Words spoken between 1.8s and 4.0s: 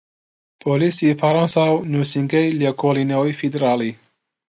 نوسینگەی لێکۆڵینەوەی فیدراڵی